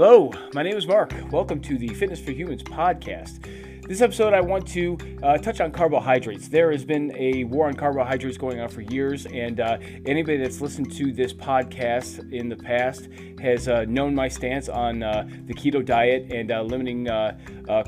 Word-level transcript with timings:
Hello, 0.00 0.30
my 0.54 0.62
name 0.62 0.76
is 0.76 0.86
Mark. 0.86 1.12
Welcome 1.32 1.60
to 1.62 1.76
the 1.76 1.88
Fitness 1.88 2.20
for 2.20 2.30
Humans 2.30 2.62
podcast. 2.62 3.44
This 3.88 4.00
episode, 4.00 4.32
I 4.32 4.40
want 4.40 4.64
to 4.68 4.96
uh, 5.24 5.38
touch 5.38 5.60
on 5.60 5.72
carbohydrates. 5.72 6.46
There 6.46 6.70
has 6.70 6.84
been 6.84 7.12
a 7.16 7.42
war 7.42 7.66
on 7.66 7.74
carbohydrates 7.74 8.38
going 8.38 8.60
on 8.60 8.68
for 8.68 8.82
years, 8.82 9.26
and 9.26 9.58
uh, 9.58 9.78
anybody 10.06 10.36
that's 10.36 10.60
listened 10.60 10.92
to 10.92 11.12
this 11.12 11.32
podcast 11.32 12.32
in 12.32 12.48
the 12.48 12.54
past 12.54 13.08
has 13.40 13.66
uh, 13.66 13.86
known 13.88 14.14
my 14.14 14.28
stance 14.28 14.68
on 14.68 15.02
uh, 15.02 15.28
the 15.46 15.54
keto 15.54 15.84
diet 15.84 16.30
and 16.30 16.52
uh, 16.52 16.62
limiting 16.62 17.08
uh, 17.08 17.36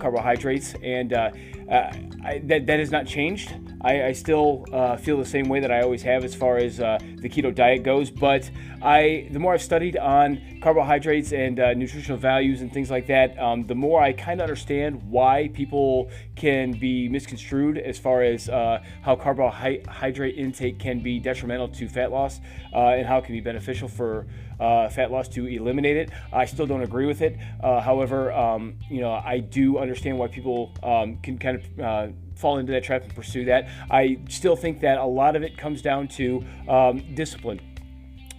carbohydrates, 0.00 0.75
and 0.82 1.13
I, 1.14 2.40
that, 2.43 2.67
that 2.67 2.81
has 2.81 2.90
not 2.90 3.07
changed. 3.07 3.54
I, 3.82 4.07
I 4.07 4.13
still 4.14 4.64
feel 5.00 5.17
the 5.17 5.25
same 5.25 5.49
way 5.49 5.61
that 5.61 5.71
I 5.71 5.82
always 5.82 6.03
have 6.03 6.25
as 6.25 6.35
far 6.35 6.57
as 6.57 6.81
the 7.21 7.29
keto 7.29 7.55
diet 7.55 7.82
goes. 7.82 8.11
But 8.11 8.50
I, 8.82 9.29
the 9.31 9.39
more 9.39 9.54
I've 9.54 9.63
studied 9.63 9.96
on 9.96 10.61
carbohydrates 10.63 11.32
and 11.32 11.58
uh, 11.58 11.75
nutritional 11.75 12.18
values 12.18 12.61
and 12.61 12.72
things 12.72 12.90
like 12.90 13.07
that, 13.07 13.39
um, 13.39 13.67
the 13.67 13.75
more 13.75 14.03
I 14.03 14.12
kind 14.12 14.40
of 14.40 14.45
understand 14.45 15.03
why 15.11 15.50
people 15.53 16.11
can 16.36 16.72
be 16.72 17.09
misconstrued 17.09 17.79
as 17.79 17.98
far 17.98 18.22
as 18.22 18.48
uh, 18.48 18.82
how 19.03 19.17
carbohydrate 19.17 20.36
intake 20.36 20.79
can 20.79 21.00
be 21.00 21.18
detrimental 21.18 21.68
to 21.68 21.89
fat 21.89 22.11
loss 22.11 22.40
uh, 22.72 22.89
and 22.89 23.07
how 23.07 23.18
it 23.18 23.25
can 23.25 23.34
be 23.34 23.40
beneficial 23.40 23.89
for 23.89 24.26
uh, 24.59 24.89
fat 24.89 25.11
loss 25.11 25.29
to 25.29 25.46
eliminate 25.46 25.96
it. 25.96 26.11
I 26.32 26.45
still 26.45 26.67
don't 26.67 26.82
agree 26.82 27.07
with 27.07 27.23
it. 27.23 27.37
however, 27.62 28.32
um, 28.32 28.79
you 28.90 29.00
know, 29.00 29.12
I 29.12 29.39
do 29.39 29.79
understand 29.79 30.18
why 30.18 30.29
people 30.29 30.73
um, 30.82 31.18
can 31.18 31.39
kind 31.39 31.57
of 31.57 32.14
fall 32.41 32.58
into 32.58 32.72
that 32.72 32.83
trap 32.83 33.03
and 33.03 33.14
pursue 33.14 33.44
that. 33.44 33.69
I 33.91 34.19
still 34.28 34.56
think 34.56 34.81
that 34.81 34.98
a 34.98 35.05
lot 35.05 35.36
of 35.36 35.42
it 35.42 35.56
comes 35.56 35.83
down 35.83 36.08
to 36.08 36.44
um, 36.69 37.14
discipline. 37.14 37.61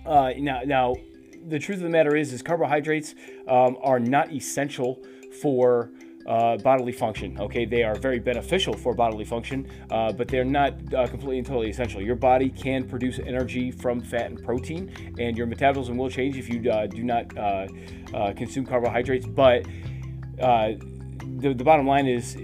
Uh, 0.05 0.31
now, 0.37 0.61
now, 0.65 0.95
the 1.47 1.59
truth 1.59 1.77
of 1.77 1.83
the 1.83 1.89
matter 1.89 2.15
is, 2.15 2.33
is 2.33 2.41
carbohydrates 2.41 3.15
um, 3.47 3.77
are 3.81 3.99
not 3.99 4.31
essential 4.31 4.99
for 5.41 5.91
uh, 6.27 6.57
bodily 6.57 6.91
function. 6.91 7.39
Okay, 7.39 7.65
they 7.65 7.83
are 7.83 7.95
very 7.95 8.19
beneficial 8.19 8.73
for 8.73 8.93
bodily 8.93 9.25
function, 9.25 9.67
uh, 9.89 10.11
but 10.11 10.27
they're 10.27 10.45
not 10.45 10.73
uh, 10.93 11.07
completely 11.07 11.39
and 11.39 11.47
totally 11.47 11.69
essential. 11.69 12.01
Your 12.01 12.15
body 12.15 12.49
can 12.49 12.87
produce 12.87 13.19
energy 13.19 13.71
from 13.71 14.01
fat 14.01 14.27
and 14.27 14.43
protein, 14.43 15.15
and 15.17 15.37
your 15.37 15.47
metabolism 15.47 15.97
will 15.97 16.09
change 16.09 16.37
if 16.37 16.49
you 16.49 16.69
uh, 16.71 16.87
do 16.87 17.03
not 17.03 17.35
uh, 17.37 17.67
uh, 18.13 18.33
consume 18.33 18.65
carbohydrates. 18.65 19.25
But 19.25 19.65
the, 20.37 21.53
the 21.53 21.63
bottom 21.63 21.87
line 21.87 22.07
is 22.07 22.35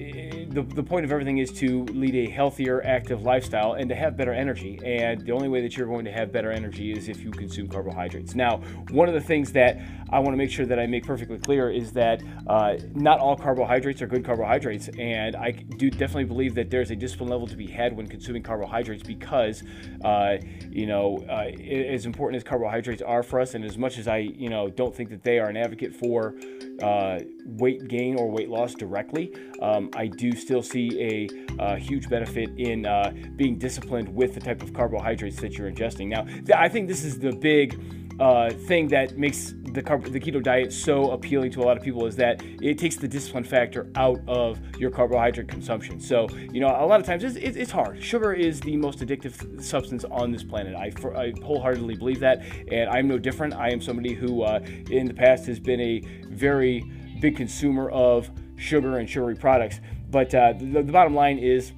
the, 0.58 0.64
the 0.74 0.82
point 0.82 1.06
of 1.06 1.12
everything 1.12 1.38
is 1.38 1.52
to 1.52 1.84
lead 1.86 2.16
a 2.16 2.28
healthier, 2.28 2.84
active 2.84 3.22
lifestyle 3.22 3.74
and 3.74 3.88
to 3.90 3.96
have 3.96 4.18
better 4.18 4.34
energy. 4.34 4.80
And 4.84 5.22
the 5.22 5.32
only 5.32 5.50
way 5.50 5.62
that 5.62 5.78
you're 5.78 5.86
going 5.86 6.06
to 6.06 6.12
have 6.12 6.32
better 6.32 6.52
energy 6.52 6.92
is 6.92 7.10
if 7.10 7.24
you 7.24 7.30
consume 7.30 7.68
carbohydrates. 7.68 8.34
Now, 8.34 8.58
one 8.90 9.08
of 9.08 9.14
the 9.14 9.22
things 9.22 9.52
that 9.52 9.80
I 10.10 10.18
want 10.18 10.34
to 10.34 10.38
make 10.38 10.50
sure 10.50 10.66
that 10.66 10.80
I 10.80 10.88
make 10.88 11.06
perfectly 11.06 11.38
clear 11.38 11.70
is 11.70 11.92
that 11.92 12.24
uh, 12.48 12.78
not 12.96 13.20
all 13.20 13.36
carbohydrates 13.36 14.02
are 14.02 14.08
good 14.08 14.26
carbohydrates. 14.26 14.90
And 14.98 15.36
I 15.36 15.52
do 15.52 15.92
definitely 15.92 16.26
believe 16.26 16.56
that 16.56 16.72
there's 16.72 16.90
a 16.90 16.96
discipline 16.96 17.30
level 17.30 17.46
to 17.46 17.56
be 17.56 17.68
had 17.68 17.96
when 17.96 18.08
consuming 18.08 18.42
carbohydrates 18.42 19.04
because, 19.04 19.62
uh, 20.04 20.38
you 20.72 20.88
know, 20.88 21.24
uh, 21.30 21.52
as 21.62 22.08
important 22.08 22.38
as 22.38 22.44
carbohydrates 22.44 23.04
are 23.04 23.22
for 23.22 23.40
us, 23.40 23.54
and 23.54 23.64
as 23.64 23.78
much 23.78 24.00
as 24.00 24.08
I, 24.08 24.18
you 24.18 24.50
know, 24.50 24.70
don't 24.70 24.96
think 24.96 25.12
that 25.12 25.22
they 25.22 25.38
are 25.38 25.50
an 25.50 25.58
advocate 25.58 25.94
for 25.94 26.34
uh, 26.81 27.20
weight 27.45 27.88
gain 27.88 28.17
or 28.17 28.30
weight 28.30 28.50
loss 28.50 28.73
directly, 28.73 29.33
um, 29.61 29.89
I 29.95 30.08
do 30.08 30.33
still 30.36 30.61
see 30.61 31.02
a, 31.02 31.30
a 31.59 31.78
huge 31.78 32.09
benefit 32.09 32.50
in 32.58 32.86
uh, 32.86 33.14
being 33.36 33.58
disciplined 33.58 34.14
with 34.14 34.33
the 34.33 34.39
type 34.39 34.61
of 34.61 34.73
carbohydrates 34.73 35.39
that 35.42 35.58
you're 35.58 35.72
ingesting. 35.72 36.08
Now, 36.08 36.23
th- 36.23 36.52
I 36.55 36.70
think 36.70 36.88
this 36.88 37.03
is 37.03 37.20
the 37.20 37.31
big 37.31 37.80
uh, 38.20 38.50
thing 38.50 38.88
that 38.89 39.17
makes 39.17 39.53
the, 39.78 39.83
carb- 39.83 40.11
the 40.11 40.20
keto 40.20 40.42
diet 40.42 40.73
so 40.73 41.11
appealing 41.11 41.52
to 41.52 41.61
a 41.61 41.66
lot 41.66 41.78
of 41.78 41.83
people 41.83 42.06
is 42.06 42.16
that 42.16 42.42
it 42.61 42.78
takes 42.78 42.95
the 42.95 43.08
discipline 43.08 43.44
factor 43.44 43.89
out 43.95 44.20
of 44.27 44.60
your 44.77 44.89
carbohydrate 44.89 45.48
consumption. 45.48 45.99
So, 45.99 46.27
you 46.52 46.60
know, 46.60 46.67
a 46.67 46.86
lot 46.86 46.99
of 46.99 47.05
times 47.05 47.23
it's, 47.23 47.36
it's 47.36 47.71
hard. 47.71 48.04
Sugar 48.04 48.33
is 48.33 48.60
the 48.60 48.76
most 48.76 48.99
addictive 48.99 49.64
substance 49.64 50.04
on 50.05 50.32
this 50.32 50.43
planet. 50.43 50.76
I, 50.76 50.92
I 51.16 51.33
wholeheartedly 51.43 51.95
believe 51.95 52.20
that, 52.21 52.42
and 52.71 52.89
I'm 52.89 53.08
no 53.08 53.17
different. 53.17 53.54
I 53.54 53.70
am 53.70 53.82
somebody 53.82 54.14
who, 54.14 54.43
uh, 54.43 54.60
in 54.89 55.05
the 55.05 55.14
past, 55.14 55.45
has 55.45 55.60
been 55.60 55.80
a 55.80 56.02
very 56.30 56.82
big 57.20 57.36
consumer 57.36 57.89
of 57.92 58.30
sugar 58.58 58.98
and 58.98 59.10
sugary 59.10 59.36
products. 59.36 59.80
But 60.10 60.33
uh, 60.33 60.54
the, 60.54 60.83
the 60.83 60.92
bottom 60.92 61.14
line 61.14 61.37
is, 61.37 61.73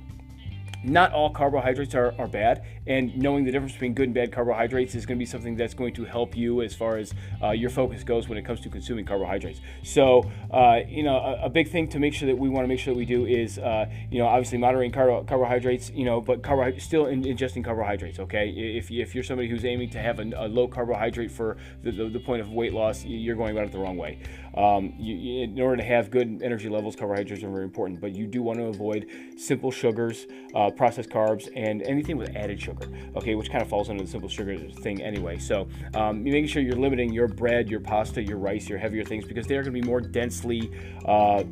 not 0.84 1.12
all 1.12 1.30
carbohydrates 1.30 1.96
are, 1.96 2.14
are 2.18 2.28
bad, 2.28 2.64
and 2.88 3.16
knowing 3.18 3.44
the 3.44 3.52
difference 3.52 3.74
between 3.74 3.94
good 3.94 4.06
and 4.06 4.14
bad 4.14 4.32
carbohydrates 4.32 4.96
is 4.96 5.06
going 5.06 5.18
to 5.18 5.20
be 5.20 5.26
something 5.26 5.56
that's 5.56 5.74
going 5.74 5.94
to 5.94 6.06
help 6.06 6.36
you 6.36 6.62
as 6.62 6.74
far 6.74 6.98
as 6.98 7.14
uh, 7.44 7.52
your 7.52 7.70
focus 7.70 8.04
goes 8.04 8.30
when 8.30 8.38
it 8.38 8.46
comes 8.46 8.62
to 8.62 8.70
consuming 8.70 9.06
carbohydrates. 9.06 9.60
So, 9.84 10.30
uh, 10.52 10.80
you 10.88 11.04
know, 11.04 11.18
a, 11.18 11.46
a, 11.46 11.50
big 11.50 11.70
thing 11.70 11.88
to 11.90 12.00
make 12.00 12.14
sure 12.14 12.28
that 12.28 12.38
we 12.38 12.48
want 12.48 12.64
to 12.64 12.68
make 12.68 12.80
sure 12.80 12.94
that 12.94 12.98
we 12.98 13.06
do 13.06 13.26
is, 13.26 13.60
uh, 13.60 13.88
you 14.10 14.20
know, 14.20 14.28
obviously 14.28 14.58
moderating 14.58 14.92
car- 14.92 15.24
carbohydrates, 15.24 15.90
you 15.92 16.06
know, 16.06 16.22
but 16.22 16.42
still 16.80 17.08
in, 17.08 17.24
ingesting 17.24 17.64
carbohydrates. 17.64 18.20
Okay, 18.20 18.50
if, 18.50 18.90
if 18.92 19.14
you're 19.14 19.24
somebody 19.24 19.50
who's 19.50 19.66
aiming 19.66 19.90
to 19.92 20.02
have 20.02 20.20
a, 20.20 20.24
a 20.38 20.48
low 20.48 20.68
carbohydrate 20.68 21.32
for 21.32 21.58
the, 21.84 21.92
the, 21.92 22.10
the, 22.10 22.20
point 22.20 22.42
of 22.42 22.52
weight 22.52 22.74
loss, 22.74 23.04
you're 23.06 23.36
going 23.36 23.52
about 23.52 23.66
it 23.66 23.72
the 23.72 23.80
wrong 23.80 23.98
way. 23.98 24.20
Um, 24.56 24.94
you, 24.98 25.44
in 25.44 25.60
order 25.60 25.78
to 25.78 25.84
have 25.84 26.12
good 26.12 26.42
energy 26.44 26.70
levels, 26.70 26.96
carbohydrates 26.96 27.44
are 27.44 27.50
very 27.50 27.64
important, 27.64 28.02
but 28.02 28.14
you 28.14 28.28
do 28.28 28.42
want 28.42 28.60
to 28.60 28.66
avoid 28.66 29.08
simple 29.38 29.72
sugars. 29.72 30.26
Uh, 30.54 30.69
uh, 30.70 30.72
processed 30.72 31.10
carbs, 31.10 31.50
and 31.56 31.82
anything 31.84 32.18
with 32.18 32.36
added 32.36 32.62
sugar, 32.62 32.88
okay, 33.16 33.36
which 33.36 33.50
kind 33.50 33.62
of 33.62 33.70
falls 33.70 33.90
under 33.90 34.04
the 34.04 34.10
simple 34.10 34.30
sugar 34.30 34.58
thing 34.82 35.02
anyway. 35.02 35.38
So 35.38 35.68
um, 35.94 36.24
making 36.24 36.48
sure 36.48 36.62
you're 36.62 36.74
limiting 36.74 37.14
your 37.14 37.28
bread, 37.28 37.70
your 37.70 37.80
pasta, 37.80 38.24
your 38.24 38.38
rice, 38.38 38.70
your 38.70 38.80
heavier 38.80 39.04
things 39.04 39.26
because 39.26 39.48
they 39.48 39.56
are 39.58 39.64
going 39.64 39.76
to 39.76 39.82
be 39.82 39.88
more 39.88 40.02
densely. 40.02 40.72
Uh, 41.06 41.44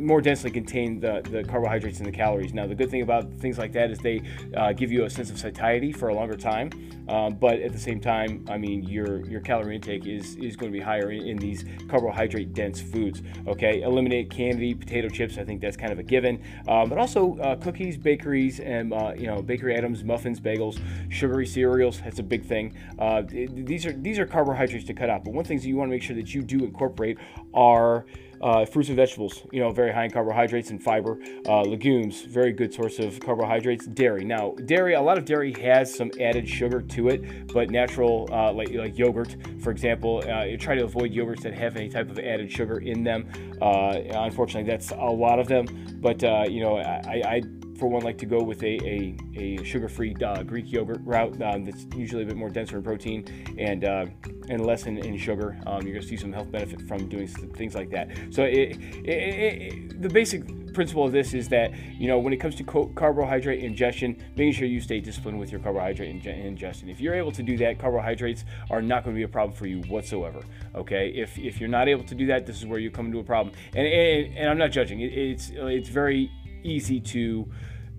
more 0.00 0.20
densely 0.20 0.50
contain 0.50 1.00
the, 1.00 1.22
the 1.30 1.44
carbohydrates 1.44 1.98
and 1.98 2.06
the 2.06 2.12
calories. 2.12 2.52
Now, 2.54 2.66
the 2.66 2.74
good 2.74 2.90
thing 2.90 3.02
about 3.02 3.32
things 3.34 3.58
like 3.58 3.72
that 3.72 3.90
is 3.90 3.98
they 3.98 4.22
uh, 4.56 4.72
give 4.72 4.90
you 4.90 5.04
a 5.04 5.10
sense 5.10 5.30
of 5.30 5.38
satiety 5.38 5.92
for 5.92 6.08
a 6.08 6.14
longer 6.14 6.36
time, 6.36 6.70
um, 7.08 7.34
but 7.34 7.60
at 7.60 7.72
the 7.72 7.78
same 7.78 8.00
time, 8.00 8.44
I 8.48 8.58
mean, 8.58 8.84
your 8.84 9.24
your 9.26 9.40
calorie 9.40 9.76
intake 9.76 10.06
is 10.06 10.36
is 10.36 10.56
going 10.56 10.72
to 10.72 10.78
be 10.78 10.82
higher 10.82 11.10
in, 11.10 11.26
in 11.26 11.36
these 11.36 11.64
carbohydrate 11.88 12.52
dense 12.52 12.80
foods. 12.80 13.22
Okay, 13.46 13.82
eliminate 13.82 14.30
candy, 14.30 14.74
potato 14.74 15.08
chips. 15.08 15.38
I 15.38 15.44
think 15.44 15.60
that's 15.60 15.76
kind 15.76 15.92
of 15.92 15.98
a 15.98 16.02
given, 16.02 16.42
um, 16.68 16.88
but 16.88 16.98
also 16.98 17.36
uh, 17.38 17.56
cookies, 17.56 17.96
bakeries, 17.96 18.60
and 18.60 18.92
uh, 18.92 19.12
you 19.16 19.26
know 19.26 19.42
bakery 19.42 19.76
items, 19.76 20.04
muffins, 20.04 20.40
bagels, 20.40 20.80
sugary 21.10 21.46
cereals. 21.46 22.00
That's 22.00 22.18
a 22.18 22.22
big 22.22 22.44
thing. 22.44 22.76
Uh, 22.98 23.22
these 23.26 23.86
are 23.86 23.92
these 23.92 24.18
are 24.18 24.26
carbohydrates 24.26 24.86
to 24.86 24.94
cut 24.94 25.10
out. 25.10 25.24
But 25.24 25.34
one 25.34 25.44
thing 25.44 25.58
that 25.58 25.66
you 25.66 25.76
want 25.76 25.88
to 25.88 25.92
make 25.92 26.02
sure 26.02 26.16
that 26.16 26.34
you 26.34 26.42
do 26.42 26.64
incorporate 26.64 27.18
are 27.54 28.06
uh, 28.42 28.64
fruits 28.64 28.88
and 28.88 28.96
vegetables, 28.96 29.42
you 29.52 29.60
know, 29.60 29.70
very 29.70 29.92
high 29.92 30.04
in 30.04 30.10
carbohydrates 30.10 30.70
and 30.70 30.82
fiber. 30.82 31.18
Uh, 31.46 31.62
legumes, 31.62 32.22
very 32.22 32.52
good 32.52 32.72
source 32.72 32.98
of 32.98 33.18
carbohydrates. 33.20 33.86
Dairy. 33.86 34.24
Now, 34.24 34.54
dairy, 34.64 34.94
a 34.94 35.00
lot 35.00 35.18
of 35.18 35.24
dairy 35.24 35.52
has 35.60 35.94
some 35.94 36.10
added 36.20 36.48
sugar 36.48 36.80
to 36.80 37.08
it, 37.08 37.52
but 37.52 37.70
natural, 37.70 38.28
uh, 38.32 38.52
like, 38.52 38.70
like 38.72 38.98
yogurt, 38.98 39.36
for 39.60 39.70
example, 39.70 40.22
uh, 40.28 40.56
try 40.58 40.74
to 40.74 40.84
avoid 40.84 41.12
yogurts 41.12 41.42
that 41.42 41.54
have 41.54 41.76
any 41.76 41.88
type 41.88 42.10
of 42.10 42.18
added 42.18 42.50
sugar 42.50 42.78
in 42.78 43.02
them. 43.02 43.28
Uh, 43.60 43.98
unfortunately, 44.14 44.68
that's 44.68 44.90
a 44.90 44.96
lot 44.96 45.38
of 45.38 45.46
them, 45.48 45.66
but, 46.00 46.22
uh, 46.24 46.44
you 46.48 46.60
know, 46.60 46.78
I, 46.78 47.22
I 47.24 47.42
for 47.82 47.88
one, 47.88 48.04
like 48.04 48.18
to 48.18 48.26
go 48.26 48.40
with 48.40 48.62
a, 48.62 48.78
a, 48.86 49.16
a 49.36 49.64
sugar-free 49.64 50.14
uh, 50.24 50.44
Greek 50.44 50.70
yogurt 50.70 51.00
route 51.02 51.42
um, 51.42 51.64
that's 51.64 51.84
usually 51.96 52.22
a 52.22 52.26
bit 52.26 52.36
more 52.36 52.48
denser 52.48 52.76
in 52.76 52.82
protein 52.84 53.24
and 53.58 53.84
uh, 53.84 54.06
and 54.48 54.64
less 54.64 54.86
in, 54.86 54.98
in 54.98 55.18
sugar. 55.18 55.60
Um, 55.66 55.82
you're 55.82 55.94
going 55.94 56.02
to 56.02 56.06
see 56.06 56.16
some 56.16 56.32
health 56.32 56.52
benefit 56.52 56.80
from 56.82 57.08
doing 57.08 57.26
things 57.26 57.74
like 57.74 57.90
that. 57.90 58.08
So 58.30 58.44
it, 58.44 58.78
it, 59.04 59.08
it, 59.08 60.00
the 60.00 60.08
basic 60.08 60.72
principle 60.74 61.04
of 61.04 61.10
this 61.10 61.34
is 61.34 61.48
that 61.48 61.72
you 61.98 62.06
know 62.06 62.20
when 62.20 62.32
it 62.32 62.36
comes 62.36 62.54
to 62.54 62.62
co- 62.62 62.86
carbohydrate 62.94 63.64
ingestion, 63.64 64.16
making 64.36 64.52
sure 64.52 64.68
you 64.68 64.80
stay 64.80 65.00
disciplined 65.00 65.40
with 65.40 65.50
your 65.50 65.60
carbohydrate 65.60 66.24
ingestion. 66.24 66.88
If 66.88 67.00
you're 67.00 67.14
able 67.14 67.32
to 67.32 67.42
do 67.42 67.56
that, 67.56 67.80
carbohydrates 67.80 68.44
are 68.70 68.80
not 68.80 69.02
going 69.02 69.16
to 69.16 69.18
be 69.18 69.24
a 69.24 69.28
problem 69.28 69.56
for 69.56 69.66
you 69.66 69.80
whatsoever. 69.88 70.40
Okay, 70.76 71.08
if 71.16 71.36
if 71.36 71.58
you're 71.58 71.68
not 71.68 71.88
able 71.88 72.04
to 72.04 72.14
do 72.14 72.26
that, 72.26 72.46
this 72.46 72.58
is 72.58 72.64
where 72.64 72.78
you 72.78 72.92
come 72.92 73.06
into 73.06 73.18
a 73.18 73.24
problem. 73.24 73.52
And 73.74 73.88
and, 73.88 74.38
and 74.38 74.48
I'm 74.48 74.58
not 74.58 74.70
judging. 74.70 75.00
it's 75.00 75.50
it's 75.52 75.88
very 75.88 76.30
easy 76.64 77.00
to 77.00 77.50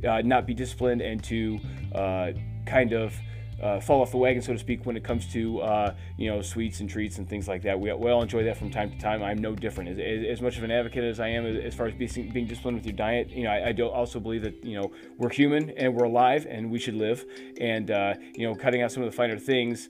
uh, 0.06 0.22
not 0.24 0.46
be 0.46 0.54
disciplined 0.54 1.02
and 1.02 1.24
to 1.24 1.60
uh, 1.94 2.32
kind 2.66 2.94
of 2.94 3.14
uh, 3.62 3.80
fall 3.80 4.02
off 4.02 4.12
the 4.12 4.18
wagon, 4.18 4.42
so 4.42 4.52
to 4.52 4.60
speak, 4.60 4.86
when 4.86 4.98
it 4.98 5.04
comes 5.04 5.32
to 5.32 5.62
uh, 5.62 5.96
you 6.18 6.30
know 6.30 6.42
sweets 6.42 6.82
and 6.82 6.90
treats 6.90 7.18
and 7.18 7.30
things 7.30 7.48
like 7.48 7.62
that. 7.62 7.80
We, 7.80 7.94
we 7.94 8.12
all 8.12 8.22
enjoy 8.22 8.44
that 8.44 8.58
from 8.58 8.70
time 8.70 8.92
to 8.92 8.98
time. 8.98 9.24
I'm 9.24 9.38
no 9.38 9.56
different. 9.56 9.98
As, 10.00 10.26
as, 10.26 10.42
much 10.42 10.58
of 10.58 10.64
an 10.64 10.72
advocate 10.72 11.04
as 11.04 11.20
I 11.20 11.30
am 11.30 11.46
as 11.46 11.74
far 11.74 11.88
as 11.88 11.94
being, 11.94 12.30
being 12.32 12.46
disciplined 12.46 12.78
with 12.78 12.86
your 12.86 12.96
diet, 12.96 13.30
you 13.30 13.44
know, 13.44 13.52
I, 13.52 13.70
I, 13.70 13.82
also 13.82 14.20
believe 14.20 14.42
that 14.42 14.64
you 14.66 14.80
know 14.80 14.92
we're 15.18 15.30
human 15.30 15.70
and 15.72 15.96
we're 15.96 16.06
alive 16.06 16.46
and 16.50 16.70
we 16.70 16.80
should 16.80 16.96
live. 16.96 17.26
And 17.62 17.90
you 18.36 18.48
know, 18.48 18.56
cutting 18.56 18.82
out 18.82 18.92
some 18.92 19.04
of 19.04 19.10
the 19.10 19.16
finer 19.16 19.38
things 19.38 19.88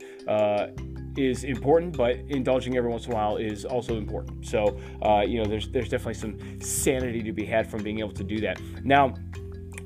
is 1.18 1.44
important, 1.44 1.96
but 1.96 2.18
indulging 2.30 2.78
every 2.78 2.90
once 2.90 3.06
in 3.06 3.12
a 3.12 3.16
while 3.16 3.38
is 3.38 3.66
also 3.66 3.98
important. 3.98 4.46
So 4.46 4.78
uh, 5.02 5.22
you 5.22 5.42
know, 5.42 5.46
there's 5.46 5.70
there's 5.70 5.90
definitely 5.90 6.16
some 6.16 6.62
sanity 6.62 7.22
to 7.24 7.32
be 7.32 7.46
had 7.46 7.70
from 7.70 7.84
being 7.84 8.00
able 8.00 8.14
to 8.14 8.24
do 8.24 8.40
that. 8.42 8.60
Now 8.84 9.14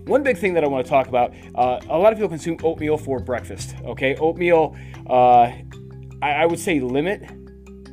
one 0.08 0.24
big 0.24 0.38
thing 0.38 0.54
that 0.54 0.64
I 0.64 0.68
want 0.68 0.86
to 0.86 0.90
talk 0.90 1.08
about 1.08 1.34
uh, 1.56 1.80
a 1.90 1.98
lot 1.98 2.14
of 2.14 2.18
people 2.18 2.30
consume 2.30 2.58
oatmeal 2.64 2.98
for 2.98 3.20
breakfast. 3.20 3.76
Okay, 3.84 4.16
oatmeal, 4.16 4.76
uh, 5.10 5.52
I, 6.22 6.32
I, 6.32 6.46
would 6.46 6.60
say 6.60 6.80
limit 6.80 7.30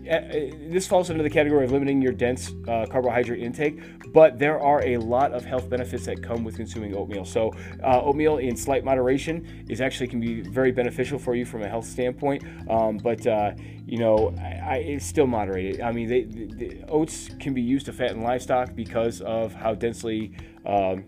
this 0.04 0.86
falls 0.86 1.10
under 1.10 1.22
the 1.22 1.30
category 1.30 1.64
of 1.64 1.72
limiting 1.72 2.02
your 2.02 2.12
dense 2.12 2.52
uh, 2.68 2.86
carbohydrate 2.90 3.42
intake, 3.42 3.80
but 4.12 4.38
there 4.38 4.60
are 4.60 4.84
a 4.84 4.98
lot 4.98 5.32
of 5.32 5.44
health 5.44 5.68
benefits 5.70 6.04
that 6.06 6.22
come 6.22 6.44
with 6.44 6.56
consuming 6.56 6.94
oatmeal. 6.94 7.24
So, 7.24 7.52
uh, 7.82 8.02
oatmeal 8.02 8.38
in 8.38 8.56
slight 8.56 8.84
moderation 8.84 9.64
is 9.68 9.80
actually 9.80 10.08
can 10.08 10.20
be 10.20 10.42
very 10.42 10.72
beneficial 10.72 11.18
for 11.18 11.34
you 11.34 11.46
from 11.46 11.62
a 11.62 11.68
health 11.68 11.86
standpoint. 11.86 12.44
Um, 12.68 12.98
but 12.98 13.26
uh, 13.26 13.52
you 13.86 13.98
know, 13.98 14.34
I, 14.38 14.74
I, 14.74 14.76
it's 14.76 15.06
still 15.06 15.26
moderated. 15.26 15.80
I 15.80 15.92
mean, 15.92 16.08
they, 16.08 16.24
the, 16.24 16.46
the 16.46 16.84
oats 16.88 17.30
can 17.40 17.54
be 17.54 17.62
used 17.62 17.86
to 17.86 17.92
fatten 17.92 18.22
livestock 18.22 18.74
because 18.74 19.20
of 19.22 19.54
how 19.54 19.74
densely 19.74 20.32
um, 20.66 21.04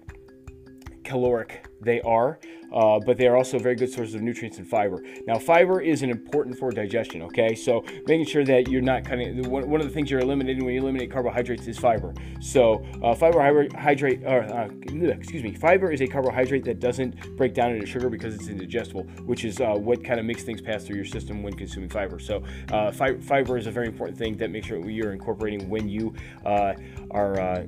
caloric 1.06 1.66
they 1.80 2.00
are 2.02 2.38
uh, 2.72 2.98
but 3.00 3.16
they 3.16 3.26
are 3.26 3.36
also 3.36 3.58
very 3.58 3.74
good 3.74 3.90
sources 3.90 4.14
of 4.14 4.22
nutrients 4.22 4.58
and 4.58 4.68
fiber. 4.68 5.02
Now, 5.26 5.38
fiber 5.38 5.80
is 5.80 6.02
an 6.02 6.10
important 6.10 6.58
for 6.58 6.70
digestion, 6.70 7.22
okay? 7.22 7.54
So 7.54 7.84
making 8.06 8.26
sure 8.26 8.44
that 8.44 8.68
you're 8.68 8.82
not 8.82 9.04
cutting, 9.04 9.48
one, 9.48 9.68
one 9.68 9.80
of 9.80 9.86
the 9.86 9.92
things 9.92 10.10
you're 10.10 10.20
eliminating 10.20 10.64
when 10.64 10.74
you 10.74 10.80
eliminate 10.80 11.10
carbohydrates 11.10 11.66
is 11.66 11.78
fiber. 11.78 12.12
So 12.40 12.84
uh, 13.02 13.14
hydrate, 13.14 14.24
or, 14.24 14.42
uh, 14.42 14.68
excuse 15.08 15.42
me, 15.42 15.54
fiber 15.54 15.90
is 15.92 16.00
a 16.00 16.06
carbohydrate 16.06 16.64
that 16.64 16.80
doesn't 16.80 17.36
break 17.36 17.54
down 17.54 17.72
into 17.72 17.86
sugar 17.86 18.08
because 18.08 18.34
it's 18.34 18.48
indigestible, 18.48 19.04
which 19.24 19.44
is 19.44 19.60
uh, 19.60 19.74
what 19.74 20.04
kind 20.04 20.18
of 20.18 20.26
makes 20.26 20.42
things 20.42 20.60
pass 20.60 20.84
through 20.84 20.96
your 20.96 21.04
system 21.04 21.42
when 21.42 21.54
consuming 21.54 21.88
fiber. 21.88 22.18
So 22.18 22.42
uh, 22.72 22.90
fi- 22.90 23.18
fiber 23.18 23.56
is 23.56 23.66
a 23.66 23.70
very 23.70 23.86
important 23.86 24.18
thing 24.18 24.36
that 24.38 24.50
makes 24.50 24.66
sure 24.66 24.88
you're 24.88 25.12
incorporating 25.12 25.68
when 25.68 25.88
you 25.88 26.14
uh, 26.44 26.74
are 27.10 27.66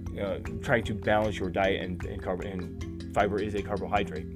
trying 0.62 0.84
to 0.84 0.94
balance 0.94 1.38
your 1.38 1.50
diet 1.50 1.82
and, 1.82 2.04
and, 2.04 2.44
and 2.44 2.97
fiber 3.12 3.40
is 3.40 3.54
a 3.54 3.62
carbohydrate. 3.62 4.26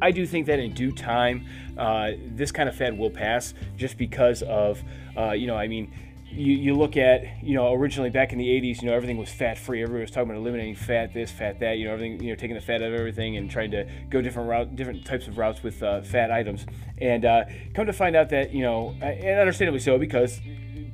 I 0.00 0.10
do 0.10 0.26
think 0.26 0.46
that 0.46 0.58
in 0.58 0.74
due 0.74 0.92
time, 0.92 1.46
uh, 1.76 2.12
this 2.34 2.52
kind 2.52 2.68
of 2.68 2.76
fad 2.76 2.96
will 2.96 3.10
pass 3.10 3.54
just 3.76 3.98
because 3.98 4.42
of, 4.42 4.82
uh, 5.16 5.32
you 5.32 5.46
know, 5.46 5.56
I 5.56 5.66
mean, 5.66 5.92
you, 6.30 6.52
you 6.52 6.74
look 6.74 6.96
at, 6.96 7.42
you 7.42 7.54
know, 7.54 7.72
originally 7.72 8.10
back 8.10 8.32
in 8.32 8.38
the 8.38 8.46
80s, 8.46 8.82
you 8.82 8.88
know, 8.88 8.94
everything 8.94 9.16
was 9.16 9.30
fat 9.30 9.58
free. 9.58 9.82
Everybody 9.82 10.02
was 10.02 10.10
talking 10.10 10.30
about 10.30 10.40
eliminating 10.40 10.74
fat, 10.74 11.14
this, 11.14 11.30
fat, 11.30 11.58
that, 11.60 11.78
you 11.78 11.86
know, 11.86 11.92
everything, 11.92 12.22
you 12.22 12.30
know, 12.30 12.36
taking 12.36 12.54
the 12.54 12.60
fat 12.60 12.82
out 12.82 12.88
of 12.88 12.94
everything 12.94 13.36
and 13.36 13.50
trying 13.50 13.70
to 13.70 13.88
go 14.10 14.20
different 14.20 14.48
route, 14.48 14.76
different 14.76 15.04
types 15.06 15.26
of 15.26 15.38
routes 15.38 15.62
with 15.62 15.82
uh, 15.82 16.02
fat 16.02 16.30
items. 16.30 16.66
And 16.98 17.24
uh, 17.24 17.44
come 17.74 17.86
to 17.86 17.92
find 17.92 18.14
out 18.14 18.28
that, 18.30 18.52
you 18.52 18.62
know, 18.62 18.94
and 19.00 19.40
understandably 19.40 19.80
so, 19.80 19.98
because 19.98 20.40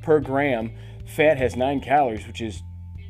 per 0.02 0.20
gram, 0.20 0.72
fat 1.04 1.36
has 1.36 1.56
nine 1.56 1.80
calories, 1.80 2.26
which 2.26 2.40
is 2.40 2.62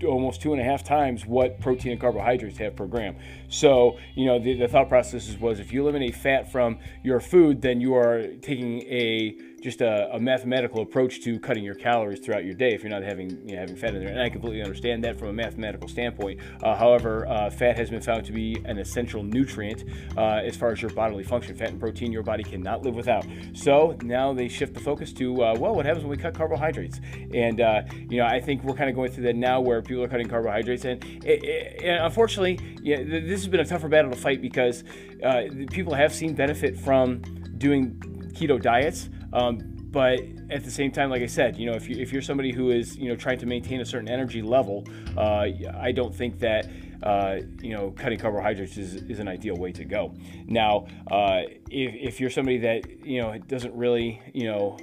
almost 0.07 0.41
two 0.43 0.53
and 0.53 0.61
a 0.61 0.65
half 0.65 0.85
times 0.85 1.27
what 1.27 1.61
protein 1.61 1.93
and 1.93 2.01
carbohydrates 2.01 2.59
have 2.59 2.77
per 2.77 2.87
gram. 2.87 3.17
So, 3.49 3.99
you 4.15 4.27
know, 4.27 4.39
the, 4.39 4.55
the 4.59 4.69
thought 4.69 4.89
process 4.89 5.37
was 5.39 5.61
if 5.61 5.73
you 5.73 5.83
eliminate 5.83 6.15
fat 6.15 6.51
from 6.51 6.79
your 7.03 7.21
food, 7.21 7.63
then 7.63 7.81
you 7.81 7.95
are 7.95 8.27
taking 8.43 8.83
a 8.83 9.37
just 9.65 9.81
a, 9.81 10.15
a, 10.15 10.21
mathematical 10.21 10.83
approach 10.83 11.23
to 11.23 11.41
cutting 11.41 11.65
your 11.65 11.75
calories 11.75 12.21
throughout 12.21 12.45
your 12.45 12.53
day 12.53 12.75
if 12.75 12.83
you're 12.83 12.91
not 12.91 13.03
having 13.03 13.31
you 13.49 13.55
know, 13.55 13.61
having 13.63 13.75
fat 13.75 13.95
in 13.95 14.05
there. 14.05 14.11
And 14.11 14.21
I 14.21 14.29
completely 14.29 14.61
understand 14.61 15.03
that 15.05 15.19
from 15.19 15.29
a 15.29 15.33
mathematical 15.33 15.89
standpoint. 15.89 16.39
Uh, 16.63 16.77
however, 16.77 17.27
uh, 17.27 17.49
fat 17.49 17.79
has 17.79 17.89
been 17.89 18.03
found 18.03 18.27
to 18.27 18.33
be 18.33 18.61
an 18.67 18.77
essential 18.77 19.23
nutrient 19.23 19.85
uh, 20.19 20.43
as 20.45 20.55
far 20.55 20.71
as 20.73 20.83
your 20.83 20.91
bodily 20.91 21.25
function. 21.25 21.57
Fat 21.57 21.71
and 21.71 21.81
protein 21.81 22.13
your 22.13 22.23
body 22.23 22.45
cannot 22.45 22.83
live 22.83 22.95
without. 22.95 23.25
So 23.55 23.97
now 24.03 24.35
they 24.35 24.49
shift 24.49 24.75
the 24.75 24.81
focus 24.81 25.15
to 25.15 25.43
uh, 25.43 25.57
well, 25.59 25.75
what 25.75 25.87
happens 25.87 26.05
when 26.05 26.11
we 26.11 26.23
cut 26.23 26.35
carbohydrates? 26.35 27.01
And 27.33 27.63
uh, 27.63 27.83
you 28.11 28.19
know, 28.19 28.27
I 28.27 28.41
think 28.41 28.65
we're 28.65 28.77
kind 28.77 28.91
of 28.91 28.97
going 28.97 29.13
through 29.13 29.25
that 29.25 29.37
now 29.37 29.63
where 29.63 29.81
people 29.81 29.94
are 30.03 30.09
cutting 30.09 30.29
carbohydrates, 30.29 30.85
and, 30.85 31.05
it, 31.25 31.45
it, 31.45 31.83
and 31.83 32.05
unfortunately, 32.05 32.59
yeah, 32.83 33.03
this 33.03 33.41
has 33.41 33.49
been 33.49 33.61
a 33.61 33.65
tougher 33.65 33.89
battle 33.89 34.11
to 34.11 34.17
fight 34.17 34.43
because 34.43 34.85
uh, 35.23 35.45
people 35.71 35.95
have 35.95 36.13
seen 36.13 36.35
benefit 36.35 36.77
from 36.79 37.23
doing 37.59 37.95
keto 38.35 38.61
diets. 38.61 39.09
Um, 39.33 39.59
but 39.91 40.21
at 40.51 40.65
the 40.65 40.71
same 40.71 40.91
time, 40.91 41.09
like 41.09 41.23
I 41.23 41.27
said, 41.27 41.57
you 41.57 41.67
know, 41.67 41.75
if, 41.75 41.89
you, 41.89 41.97
if 42.03 42.13
you're 42.13 42.23
somebody 42.23 42.53
who 42.53 42.71
is, 42.71 42.97
you 42.97 43.09
know, 43.09 43.15
trying 43.15 43.39
to 43.39 43.47
maintain 43.47 43.81
a 43.81 43.85
certain 43.85 44.09
energy 44.09 44.43
level, 44.43 44.85
uh, 45.17 45.47
I 45.79 45.93
don't 45.93 46.13
think 46.13 46.41
that, 46.41 46.69
uh, 47.05 47.37
you 47.63 47.71
know, 47.71 47.93
cutting 47.93 48.19
carbohydrates 48.19 48.77
is, 48.77 48.97
is 48.97 49.21
an 49.21 49.29
ideal 49.29 49.55
way 49.57 49.71
to 49.71 49.85
go. 49.85 50.13
Now, 50.47 50.87
uh, 51.11 51.43
if, 51.71 51.95
if 51.95 52.21
you're 52.21 52.31
somebody 52.31 52.59
that, 52.59 53.07
you 53.07 53.23
know, 53.23 53.31
it 53.31 53.47
doesn't 53.47 53.75
really, 53.75 54.21
you 54.33 54.47
know, 54.51 54.77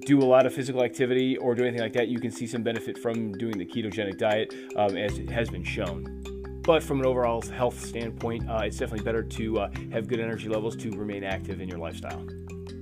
do 0.00 0.20
a 0.20 0.24
lot 0.24 0.46
of 0.46 0.54
physical 0.54 0.82
activity 0.82 1.36
or 1.36 1.54
do 1.54 1.62
anything 1.62 1.80
like 1.80 1.92
that, 1.94 2.08
you 2.08 2.20
can 2.20 2.30
see 2.30 2.46
some 2.46 2.62
benefit 2.62 2.96
from 2.98 3.32
doing 3.32 3.58
the 3.58 3.66
ketogenic 3.66 4.18
diet, 4.18 4.54
um, 4.76 4.96
as 4.96 5.18
it 5.18 5.30
has 5.30 5.50
been 5.50 5.64
shown. 5.64 6.22
But 6.62 6.82
from 6.82 7.00
an 7.00 7.06
overall 7.06 7.42
health 7.42 7.84
standpoint, 7.84 8.48
uh, 8.48 8.60
it's 8.64 8.76
definitely 8.76 9.04
better 9.04 9.22
to 9.22 9.58
uh, 9.58 9.70
have 9.92 10.06
good 10.06 10.20
energy 10.20 10.48
levels 10.48 10.76
to 10.76 10.90
remain 10.90 11.24
active 11.24 11.60
in 11.60 11.68
your 11.68 11.78
lifestyle. 11.78 12.24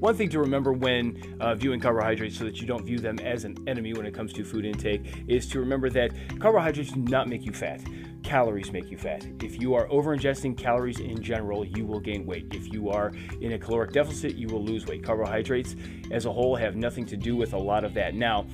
One 0.00 0.14
thing 0.14 0.28
to 0.30 0.38
remember 0.38 0.72
when 0.72 1.20
uh, 1.40 1.54
viewing 1.56 1.80
carbohydrates 1.80 2.38
so 2.38 2.44
that 2.44 2.60
you 2.60 2.66
don't 2.66 2.84
view 2.84 2.98
them 2.98 3.18
as 3.18 3.44
an 3.44 3.56
enemy 3.66 3.94
when 3.94 4.06
it 4.06 4.14
comes 4.14 4.32
to 4.34 4.44
food 4.44 4.64
intake 4.64 5.24
is 5.26 5.48
to 5.48 5.58
remember 5.58 5.90
that 5.90 6.12
carbohydrates 6.38 6.92
do 6.92 7.00
not 7.00 7.28
make 7.28 7.44
you 7.44 7.52
fat. 7.52 7.80
Calories 8.28 8.70
make 8.72 8.90
you 8.90 8.98
fat. 8.98 9.26
If 9.42 9.58
you 9.58 9.72
are 9.72 9.90
over 9.90 10.14
ingesting 10.14 10.54
calories 10.54 11.00
in 11.00 11.22
general, 11.22 11.64
you 11.64 11.86
will 11.86 11.98
gain 11.98 12.26
weight. 12.26 12.52
If 12.52 12.70
you 12.70 12.90
are 12.90 13.10
in 13.40 13.52
a 13.52 13.58
caloric 13.58 13.92
deficit, 13.92 14.34
you 14.34 14.48
will 14.48 14.62
lose 14.62 14.84
weight. 14.84 15.02
Carbohydrates 15.02 15.74
as 16.10 16.26
a 16.26 16.30
whole 16.30 16.54
have 16.54 16.76
nothing 16.76 17.06
to 17.06 17.16
do 17.16 17.36
with 17.36 17.54
a 17.54 17.58
lot 17.58 17.84
of 17.84 17.94
that. 17.94 18.14
Now, 18.14 18.46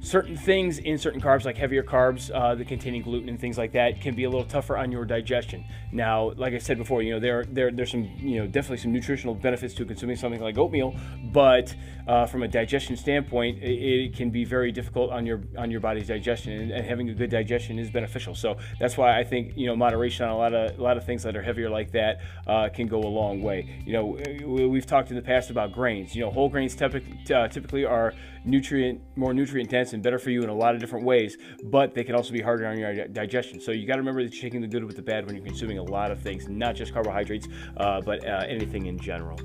certain 0.00 0.36
things 0.36 0.78
in 0.78 0.98
certain 0.98 1.20
carbs, 1.20 1.44
like 1.44 1.56
heavier 1.56 1.82
carbs 1.82 2.30
uh, 2.32 2.54
that 2.54 2.68
containing 2.68 3.02
gluten 3.02 3.28
and 3.28 3.40
things 3.40 3.58
like 3.58 3.72
that, 3.72 4.00
can 4.00 4.14
be 4.14 4.24
a 4.24 4.30
little 4.30 4.46
tougher 4.46 4.76
on 4.76 4.92
your 4.92 5.04
digestion. 5.04 5.64
Now, 5.92 6.32
like 6.36 6.54
I 6.54 6.58
said 6.58 6.78
before, 6.78 7.02
you 7.02 7.12
know 7.12 7.20
there 7.20 7.44
there 7.44 7.70
there's 7.70 7.90
some 7.90 8.04
you 8.16 8.38
know 8.38 8.46
definitely 8.46 8.78
some 8.78 8.92
nutritional 8.92 9.34
benefits 9.34 9.74
to 9.74 9.84
consuming 9.84 10.16
something 10.16 10.40
like 10.40 10.58
oatmeal, 10.58 10.94
but 11.32 11.74
uh, 12.06 12.26
from 12.26 12.42
a 12.42 12.48
digestion 12.48 12.96
standpoint, 12.96 13.62
it, 13.62 13.70
it, 13.70 14.16
can 14.16 14.30
be 14.30 14.44
very 14.44 14.70
difficult 14.70 15.10
on 15.10 15.26
your 15.26 15.42
on 15.58 15.70
your 15.70 15.80
body's 15.80 16.06
digestion, 16.06 16.52
and, 16.52 16.70
and, 16.70 16.86
having 16.86 17.08
a 17.10 17.14
good 17.14 17.30
digestion 17.30 17.78
is 17.78 17.90
beneficial. 17.90 18.34
So 18.34 18.56
that's 18.78 18.96
why 18.96 19.18
I 19.18 19.24
think 19.24 19.56
you 19.56 19.66
know 19.66 19.74
moderation 19.74 20.26
on 20.26 20.32
a 20.32 20.36
lot 20.36 20.54
of 20.54 20.78
a 20.78 20.82
lot 20.82 20.96
of 20.96 21.04
things 21.04 21.22
that 21.24 21.36
are 21.36 21.42
heavier 21.42 21.68
like 21.68 21.90
that 21.92 22.20
uh, 22.46 22.68
can 22.68 22.86
go 22.86 23.00
a 23.00 23.08
long 23.08 23.42
way. 23.42 23.82
You 23.84 23.92
know, 23.92 24.68
we've 24.68 24.86
talked 24.86 25.10
in 25.10 25.16
the 25.16 25.22
past 25.22 25.50
about 25.50 25.72
grains. 25.72 26.14
You 26.14 26.22
know, 26.22 26.30
whole 26.30 26.48
grains 26.48 26.74
typically 26.74 27.34
uh, 27.34 27.48
typically 27.48 27.84
are 27.84 28.14
nutrient 28.44 29.00
more 29.16 29.34
nutrient 29.34 29.68
dense 29.68 29.85
and 29.92 30.02
better 30.02 30.18
for 30.18 30.30
you 30.30 30.42
in 30.42 30.48
a 30.48 30.54
lot 30.54 30.74
of 30.74 30.80
different 30.80 31.04
ways, 31.04 31.36
but 31.64 31.94
they 31.94 32.04
can 32.04 32.14
also 32.14 32.32
be 32.32 32.40
harder 32.40 32.66
on 32.66 32.78
your 32.78 33.06
digestion. 33.08 33.60
So 33.60 33.72
you 33.72 33.86
got 33.86 33.94
to 33.94 34.00
remember 34.00 34.22
that 34.22 34.34
you're 34.34 34.42
taking 34.42 34.60
the 34.60 34.68
good 34.68 34.84
with 34.84 34.96
the 34.96 35.02
bad 35.02 35.26
when 35.26 35.34
you're 35.34 35.44
consuming 35.44 35.78
a 35.78 35.82
lot 35.82 36.10
of 36.10 36.20
things, 36.20 36.48
not 36.48 36.74
just 36.74 36.92
carbohydrates, 36.92 37.48
uh, 37.76 38.00
but 38.00 38.26
uh, 38.26 38.44
anything 38.48 38.86
in 38.86 38.98
general. 38.98 39.38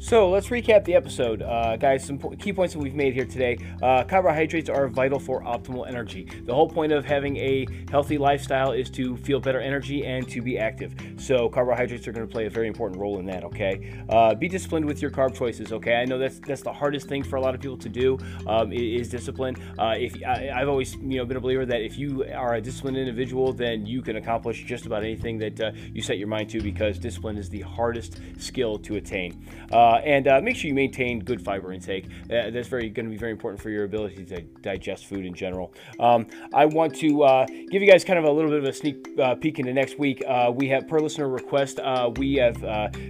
So 0.00 0.30
let's 0.30 0.46
recap 0.46 0.84
the 0.84 0.94
episode, 0.94 1.42
uh, 1.42 1.76
guys. 1.76 2.04
Some 2.04 2.20
key 2.36 2.52
points 2.52 2.72
that 2.72 2.78
we've 2.78 2.94
made 2.94 3.14
here 3.14 3.24
today. 3.24 3.58
Uh, 3.82 4.04
carbohydrates 4.04 4.70
are 4.70 4.86
vital 4.86 5.18
for 5.18 5.42
optimal 5.42 5.88
energy. 5.88 6.28
The 6.44 6.54
whole 6.54 6.68
point 6.68 6.92
of 6.92 7.04
having 7.04 7.36
a 7.36 7.66
healthy 7.90 8.16
lifestyle 8.16 8.70
is 8.70 8.90
to 8.90 9.16
feel 9.16 9.40
better 9.40 9.60
energy 9.60 10.06
and 10.06 10.28
to 10.28 10.40
be 10.40 10.56
active. 10.56 10.94
So 11.16 11.48
carbohydrates 11.48 12.06
are 12.06 12.12
going 12.12 12.26
to 12.26 12.32
play 12.32 12.46
a 12.46 12.50
very 12.50 12.68
important 12.68 13.00
role 13.00 13.18
in 13.18 13.26
that. 13.26 13.42
Okay, 13.42 13.92
uh, 14.08 14.36
be 14.36 14.46
disciplined 14.46 14.86
with 14.86 15.02
your 15.02 15.10
carb 15.10 15.34
choices. 15.34 15.72
Okay, 15.72 15.96
I 15.96 16.04
know 16.04 16.16
that's 16.16 16.38
that's 16.38 16.62
the 16.62 16.72
hardest 16.72 17.08
thing 17.08 17.24
for 17.24 17.34
a 17.34 17.40
lot 17.40 17.56
of 17.56 17.60
people 17.60 17.78
to 17.78 17.88
do 17.88 18.18
um, 18.46 18.72
is 18.72 19.08
discipline. 19.08 19.56
Uh, 19.80 19.96
if 19.98 20.14
I, 20.24 20.58
have 20.60 20.68
always 20.68 20.94
you 20.94 21.18
know 21.18 21.24
been 21.24 21.38
a 21.38 21.40
believer 21.40 21.66
that 21.66 21.80
if 21.80 21.98
you 21.98 22.24
are 22.32 22.54
a 22.54 22.60
disciplined 22.60 22.98
individual, 22.98 23.52
then 23.52 23.84
you 23.84 24.00
can 24.02 24.14
accomplish 24.14 24.64
just 24.64 24.86
about 24.86 25.02
anything 25.02 25.38
that 25.38 25.60
uh, 25.60 25.72
you 25.92 26.02
set 26.02 26.18
your 26.18 26.28
mind 26.28 26.50
to 26.50 26.60
because 26.62 27.00
discipline 27.00 27.36
is 27.36 27.48
the 27.48 27.62
hardest 27.62 28.20
skill 28.38 28.78
to 28.78 28.94
attain. 28.94 29.44
Uh, 29.88 30.00
and 30.04 30.28
uh, 30.28 30.38
make 30.42 30.54
sure 30.54 30.68
you 30.68 30.74
maintain 30.74 31.18
good 31.18 31.42
fiber 31.42 31.72
intake. 31.72 32.04
Uh, 32.24 32.50
that's 32.50 32.68
very 32.68 32.90
going 32.90 33.06
to 33.06 33.10
be 33.10 33.16
very 33.16 33.32
important 33.32 33.62
for 33.62 33.70
your 33.70 33.84
ability 33.84 34.22
to 34.22 34.42
digest 34.60 35.06
food 35.06 35.24
in 35.24 35.32
general. 35.32 35.72
Um, 35.98 36.26
I 36.52 36.66
want 36.66 36.94
to 36.96 37.22
uh, 37.22 37.46
give 37.46 37.80
you 37.80 37.90
guys 37.90 38.04
kind 38.04 38.18
of 38.18 38.26
a 38.26 38.30
little 38.30 38.50
bit 38.50 38.58
of 38.58 38.66
a 38.66 38.72
sneak 38.72 39.08
uh, 39.18 39.34
peek 39.36 39.58
into 39.58 39.72
next 39.72 39.98
week. 39.98 40.22
Uh, 40.26 40.52
we 40.54 40.68
have 40.68 40.86
per 40.86 40.98
listener 40.98 41.28
request. 41.30 41.80
we 42.18 42.34
have 42.34 42.60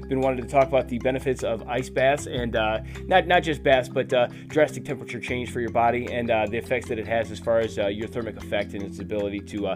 been 0.09 0.21
wanting 0.21 0.41
to 0.41 0.49
talk 0.49 0.69
about 0.69 0.87
the 0.87 0.99
benefits 0.99 1.43
of 1.43 1.67
ice 1.69 1.91
baths 1.91 2.27
and 2.29 2.53
not 3.09 3.27
not 3.27 3.43
just 3.43 3.65
baths, 3.65 3.89
but 3.89 4.09
drastic 4.47 4.85
temperature 4.85 5.19
change 5.19 5.51
for 5.51 5.61
your 5.61 5.73
body 5.73 6.07
and 6.13 6.29
the 6.29 6.57
effects 6.57 6.87
that 6.89 6.99
it 7.01 7.09
has 7.09 7.33
as 7.33 7.41
far 7.41 7.59
as 7.59 7.77
your 7.77 8.07
thermic 8.07 8.37
effect 8.37 8.75
and 8.75 8.85
its 8.85 9.01
ability 9.01 9.41
to 9.41 9.75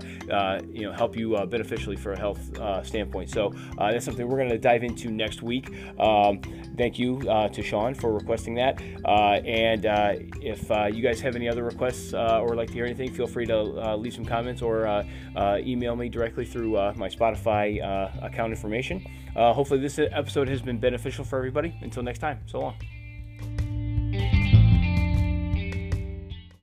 you 0.72 0.82
know 0.82 0.92
help 0.92 1.16
you 1.16 1.36
beneficially 1.46 1.96
for 1.96 2.12
a 2.12 2.18
health 2.18 2.40
standpoint. 2.86 3.28
So 3.28 3.52
that's 3.76 4.04
something 4.04 4.28
we're 4.28 4.38
going 4.38 4.50
to 4.50 4.58
dive 4.58 4.84
into 4.84 5.10
next 5.10 5.42
week. 5.42 5.68
Um, 5.98 6.40
thank 6.76 6.91
thank 6.92 6.98
you 6.98 7.30
uh, 7.30 7.48
to 7.48 7.62
Sean 7.62 7.94
for 7.94 8.12
requesting 8.12 8.54
that. 8.56 8.82
Uh, 9.06 9.40
and 9.46 9.86
uh, 9.86 10.12
if 10.42 10.70
uh, 10.70 10.84
you 10.92 11.02
guys 11.02 11.22
have 11.22 11.34
any 11.36 11.48
other 11.48 11.64
requests 11.64 12.12
uh, 12.12 12.42
or 12.42 12.54
like 12.54 12.68
to 12.68 12.74
hear 12.74 12.84
anything, 12.84 13.10
feel 13.10 13.26
free 13.26 13.46
to 13.46 13.56
uh, 13.56 13.96
leave 13.96 14.12
some 14.12 14.26
comments 14.26 14.60
or 14.60 15.06
email 15.58 15.96
me 15.96 16.10
directly 16.10 16.44
through 16.44 16.72
my 16.96 17.08
Spotify 17.08 17.80
account 18.22 18.52
information. 18.52 19.00
hopefully, 19.34 19.80
this 19.80 19.98
episode 19.98 20.48
has 20.48 20.60
been 20.60 20.78
beneficial 20.78 21.24
for 21.24 21.38
everybody. 21.38 21.74
Until 21.80 22.02
next 22.02 22.18
time, 22.18 22.40
so 22.46 22.60
long. 22.60 22.74